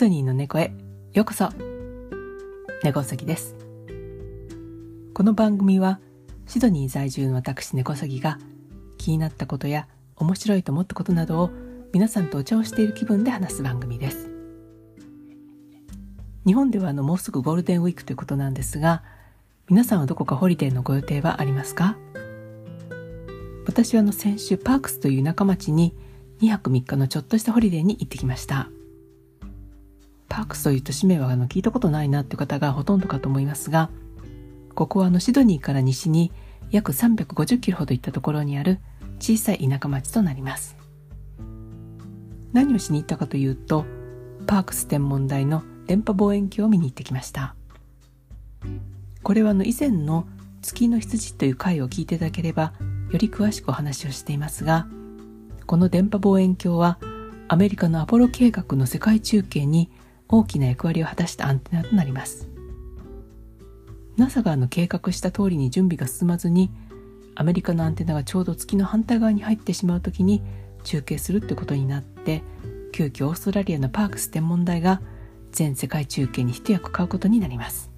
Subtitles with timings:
[0.00, 0.72] ドニーの猫へ。
[1.12, 1.50] ようこそ。
[2.82, 3.54] 猫うです。
[5.12, 6.00] この番組は
[6.46, 8.38] シドニー在住の私猫うが
[8.96, 11.50] 気になったことや面白いと思ったことなどを
[11.92, 14.30] 皆さんとお茶をしている気分で話す番組です。
[16.46, 19.02] 日本ではあのもうすぐゴールデンウィークということなんですが
[19.68, 21.98] 皆さんはどこかホリデーのご予定はありますか？
[23.66, 25.94] 私はあの先週パークスという田舎町に
[26.40, 28.70] 2泊3日のちょっとしたホリデーに行ってきました。
[30.30, 33.90] パークスという都市名はあの聞いたことないなっていう方がほとんどかと思いますが、
[34.74, 36.32] ここはあのシドニーから西に
[36.70, 38.78] 約350キロほど行ったところにある
[39.18, 40.76] 小さい田舎町となります。
[42.52, 43.84] 何をしに行ったかというと、
[44.46, 47.56] パークス天文台の電波望遠鏡を見に行ってきました。
[49.24, 50.26] これはあの以前の
[50.62, 52.72] 月の羊という回を聞いていただければ
[53.10, 54.86] より詳しくお話をしていますが、
[55.66, 56.98] この電波望遠鏡は
[57.48, 59.90] アメリカのアポロ計画の世界中継に
[60.32, 62.48] 大きな役割を果たしたアンテナとなります。
[64.16, 66.70] NASA がの計画した通りに準備が進まずに
[67.34, 70.42] アメリカのアンテナがちょうど月の反対側に入ってしまう時に
[70.84, 72.42] 中継するってことになって
[72.92, 75.00] 急遽オーストラリアのパークス天文台が
[75.52, 77.90] 全世界中継に一役買うことになります。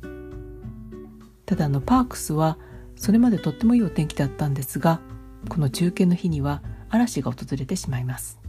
[1.45, 2.57] ただあのパークスは
[2.97, 5.01] それまでとってもいいお天気だったんですが
[5.49, 8.42] この中継の日には嵐が訪れてしまいます。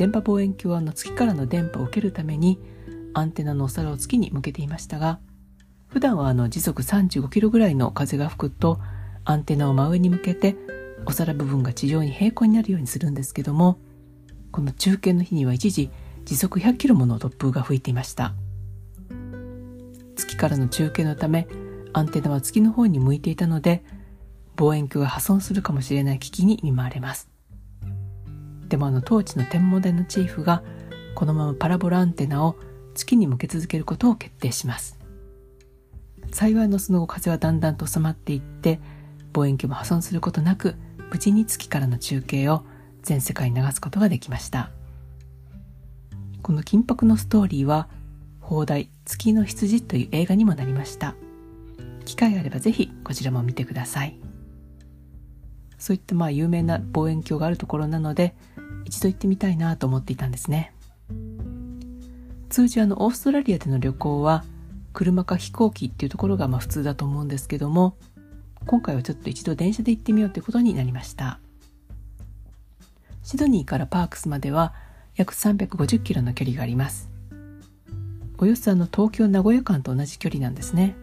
[0.00, 2.58] 電波望遠鏡はの月からの電波を受けるために
[3.12, 5.20] アンテナのお皿を月に向けていましたが
[5.88, 8.80] 普段はあの時速35キロぐらいの風が吹くと
[9.26, 10.56] アンテナを真上に向けて
[11.04, 13.78] お皿部分が地上に平行になるようにするんですけども
[14.50, 15.90] この中継の日には一時
[16.24, 18.32] 時速100キロもの突風が吹いていました。
[20.16, 21.46] 月からの中継のため
[21.92, 23.84] アンテナは月の方に向いていたので
[24.56, 27.29] 望遠鏡が破損するかもしれない危機に見舞われます。
[28.70, 30.62] でもあの当地の天文台のチーフが
[31.16, 32.56] このままパラボラアンテナを
[32.94, 34.96] 月に向け続けることを決定します。
[36.30, 38.78] 幸いのその後風はだんだんと収まっていって
[39.32, 40.76] 望遠鏡も破損することなく
[41.10, 42.64] 無事に月からの中継を
[43.02, 44.70] 全世界に流すことができました。
[46.40, 47.88] この緊迫のストーリーは
[48.40, 51.16] 放題月の羊という映画にもなりました。
[52.04, 54.16] 機会があればぜひこちらも見てください。
[55.76, 58.36] そういったまあ有名な望遠鏡があるところなので
[58.84, 60.72] 一度行ってみたいなと思っていたんですね。
[62.48, 64.44] 通常のオーストラリアでの旅行は
[64.92, 67.96] 車か飛行機っていうところがまあ普通だと思うんですけども
[68.66, 71.38] 今回はちょっと一度電車で行ってみようということになりました。
[73.22, 74.74] シドニーからパークスまでは
[75.14, 77.08] 約350キロの距離があります。
[78.38, 80.96] およそあの東京名古屋間と同じ距離なんですね。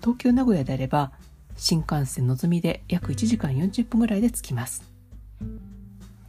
[0.00, 1.12] 東京名古屋であれば
[1.56, 4.89] 新幹線のぞみで約1時間40分ぐらいで着きます。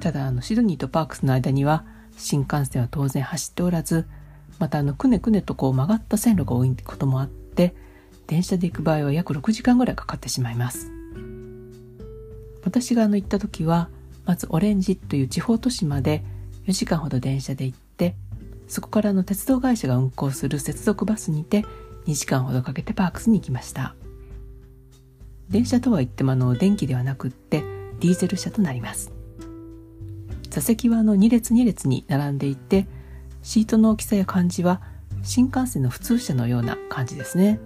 [0.01, 1.85] ただあのシドニーとパークスの間には
[2.17, 4.07] 新幹線は当然走っておらず
[4.59, 7.75] またあのくねくねとこう曲がった線路が多いこともあって
[8.27, 10.91] 電車で行く場合は約6時間ぐらいかかってしまいます。
[12.63, 13.89] 私があの行った時は
[14.25, 16.23] まずオレンジという地方都市まで
[16.67, 18.15] 4時間ほど電車で行って
[18.67, 21.65] そこからの鉄道会社が運行する接続バスにて
[22.05, 23.95] 2時間ほどかけてパークスに行きました。
[25.49, 27.61] 電車とは言ってもあの電気ではなくって
[27.99, 29.10] ディーゼル車となります。
[30.51, 32.85] 座席はあの2列2列に並んでいて
[33.41, 34.81] シートの大きさや感じは
[35.23, 37.59] 新幹線の普通車のような感じですね。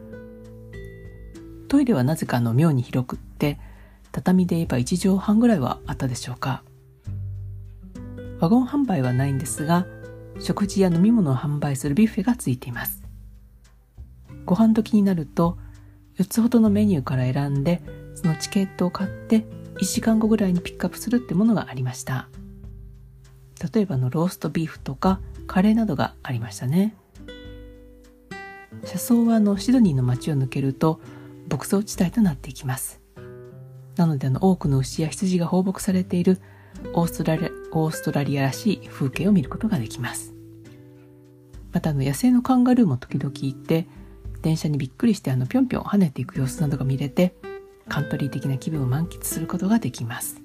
[1.67, 3.59] トイレはなぜかの妙に広くって
[4.11, 6.63] 畳で言えば1畳半ぐらいはあったでしょうか。
[8.39, 9.87] ワゴン販売はないんですが
[10.39, 13.03] 食事や飲み物を販売するビュッフェがついています。
[14.45, 15.57] ご飯時になると
[16.19, 17.81] 4つほどのメニューから選んで
[18.13, 19.47] そのチケットを買って
[19.79, 22.29] 1時間後ぐらいにピックアップするってものがありました。
[23.73, 26.95] 例えばのローストビーフとかカレーなどがありましたね。
[28.83, 30.99] 車窓はあのシドニーの街を抜けると
[31.49, 33.01] 牧草地帯となっていきます。
[33.95, 36.41] なのであの多くの牛や羊が放牧されている
[36.93, 40.33] オーストラリアオーストラリアらしい風景を見ることができます。
[41.71, 43.87] またあの野生のカンガルーも時々いて
[44.41, 47.35] 電車にびっくりしてあのぴょんぴょん跳ねていく様子などが見れて
[47.89, 50.41] カントリー的な気分を満喫することができます。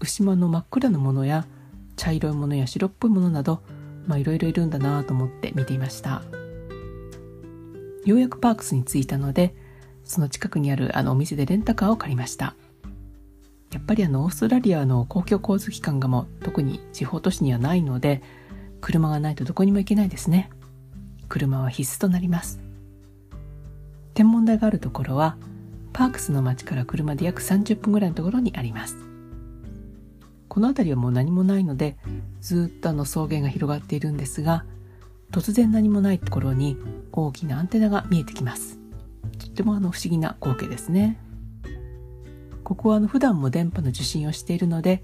[0.00, 1.46] 牛の真っ暗なものや
[2.02, 3.62] 茶色いものや白っぽいものなど
[4.08, 6.24] いろいろいるんだなと思って見ていました。
[8.04, 9.54] ようやくパークスに着いたので
[10.02, 12.56] その近くにあるあのお店でレンタカーを借りました。
[13.72, 18.20] やっぱりあのオーストラリアの公共交通機関がも特に地方都市にはないので
[18.80, 20.50] 車がないとどこにも行けないですね。
[21.28, 22.58] 車は必須となります。
[24.14, 25.36] 天文台があるところは
[25.92, 29.11] パークスの町から車で約30分ぐらいのところにあります。
[30.52, 31.96] この辺りはもう何もないので
[32.42, 34.66] ずっとあの草原が広がっているんですが
[35.30, 36.76] 突然何もないところに
[37.10, 38.78] 大きなアンテナが見えてきます。
[39.38, 41.18] とってもあの不思議な光景ですね。
[42.64, 45.02] ここはあの普段も電波の受信をしているので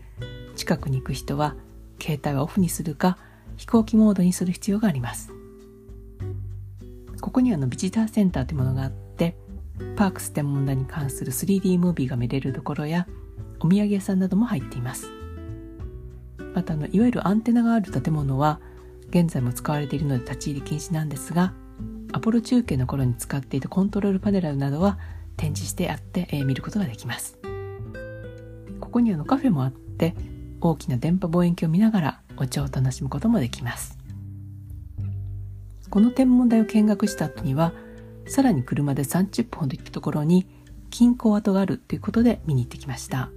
[0.55, 1.57] 近くに行く人は
[1.99, 3.17] 携帯はオフにするか
[3.57, 5.33] 飛行機モードにする必要があります。
[7.23, 9.35] ここにはのビジターセンターというものがあって
[9.97, 13.09] パークス天文台に関する 3D ムービーが見れるところや
[13.61, 15.11] お土産屋さんなども入っています。
[16.55, 18.61] またあのいわゆるアンテナがある建物は
[19.11, 21.53] 現在も使われているので立ち入り禁止なんですが
[22.13, 24.99] アポロ中継の頃に使っていたコントロールパネルなどは
[25.37, 27.39] 展示してあって、えー、見ることができます。
[28.81, 30.15] ここにあのカフェもあって
[30.61, 33.99] 大きな電波望遠鏡を見ながらお茶を楽しむこともできます。
[35.91, 37.73] この天文台を見学した後には
[38.27, 40.47] さらに車で30分ほど行ったところに
[40.91, 43.31] 金鉱跡があるということで見に行ってきました。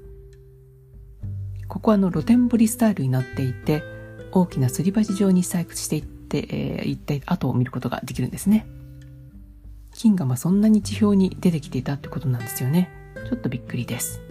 [1.71, 3.81] ここはの露天掘りスタイルになっていて
[4.33, 8.67] 大きなすり鉢状に採掘していって、えー、一体跡を見ることができるんですね。
[9.93, 12.91] 金がまあそんなに地表に出てきていたってことなんですよね。
[13.25, 14.21] ちょっとびっくりです。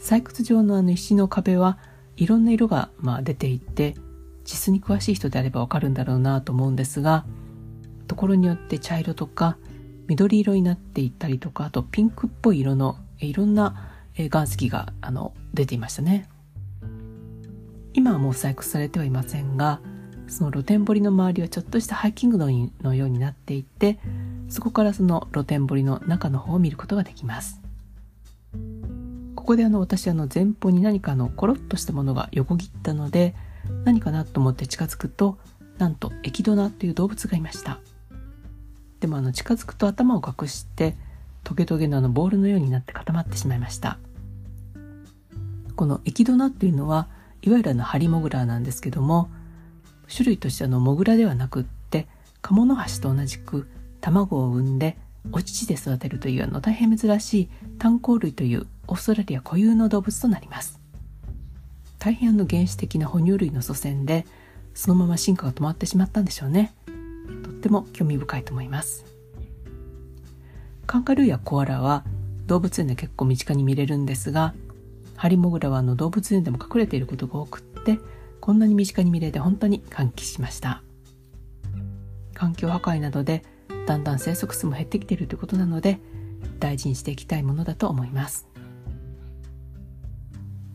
[0.00, 1.78] 採掘場のあの石の壁は
[2.16, 3.96] いろんな色がまあ出ていて
[4.44, 7.24] 地質に詳しい人であればわかるんだろうなと思うんですが
[8.06, 9.56] ところによって茶色とか
[10.06, 16.28] 緑色になっていったりとかあとピンクっぽい色のいろんな岩石があの出ていましたね。
[17.94, 19.80] 今はもう採掘されてはいませんが
[20.26, 23.98] その露天掘りの周りはちょっとしたハイキングのようになっていて
[24.48, 27.60] そこからその露天掘りの中の方を見ることができます。
[29.36, 33.34] ここであの私あの前方に何かのコロッとしたものが横切ったので
[33.84, 35.38] 何かなと思って近づくと
[35.76, 37.80] なんとエキドナという動物がいました。
[39.00, 40.96] でもあの近づくと頭を隠して
[41.42, 43.98] トゲトゲのあのボールのようになって固まってしまいました。
[45.76, 47.08] このエキドナっていうのは
[47.42, 49.28] いわゆるあのハリモグラなんですけども
[50.14, 52.06] 種類としてあのモグラではなくって
[52.42, 53.68] カモノハシと同じく
[54.00, 54.96] 卵を産んで
[55.32, 57.48] お乳で育てるというあの大変珍しい
[57.78, 60.78] 炭鉱類というオーストラリア固有の動物となります。
[61.98, 64.26] 大変の原始的な哺乳類の祖先で
[64.74, 66.74] そのまま進化が止まってしまったんでしょうね。
[67.42, 69.06] とっても興味深いと思います。
[70.86, 72.04] カンガルーやコアラは
[72.46, 74.52] 動物園で結構身近に見れるんですが
[75.16, 77.98] ハリモグラはあの動物園でも隠れていることが多くって
[78.40, 80.82] こんなに身近に見れて本当に歓喜しました。
[82.34, 83.44] 環境破壊などで
[83.86, 86.00] だんだん生息数も減ってきているということなので
[86.58, 88.48] 大事にしていきたいものだと思います。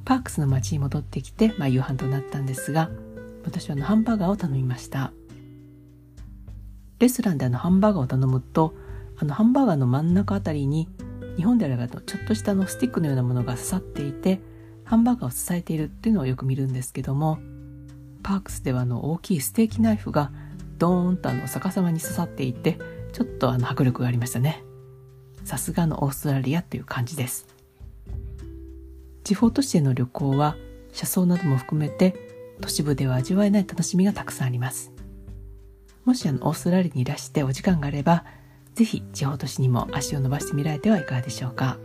[0.06, 2.90] パークスの街に戻ってきて、まあ、夕飯となったんですが
[3.46, 5.14] 私はあのハンバーガーを頼みました。
[6.98, 8.74] レストランであのハンバーガーを頼むと
[9.18, 10.90] あのハンバーガーの真ん中あたりに
[11.38, 14.42] 日本であればちょっとしたのスティックのようなものが刺さっていて
[14.84, 17.40] ハンバーガーを支えているっていうのをよく見るんですけども
[18.24, 20.32] パークスではあの大きいステーキナイフが
[20.78, 22.78] ドーンとあの逆さまに刺さっていて
[23.14, 24.64] ちょっとあの迫力がありましたね。
[25.44, 27.48] さすがのオーストラリアっていう感じです。
[29.24, 30.56] 地方都市への旅行は
[30.92, 32.16] 車窓なども含めて
[32.62, 34.92] 都市部では味わえない楽しみがたくさんあります。
[36.06, 38.26] もしあのオーストラリアにいらしてお時間があれば
[38.76, 41.78] ぜひ地方都市にも足を伸ばしてみられてはいかがでしょうか。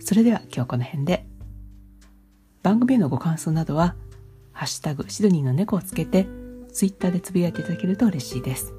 [0.00, 1.26] それでは今日この辺で。
[2.62, 3.96] 番組へのご感想などは
[4.52, 6.28] 「ハッシュタグシドニーの猫」をつけて
[6.72, 8.72] twitter でつぶやいていただけると嬉しいです。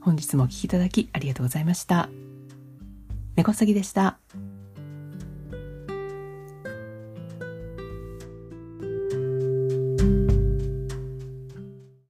[0.00, 2.08] 本日もお聴きいただきありがとうございました。
[3.36, 4.18] 猫さぎでした。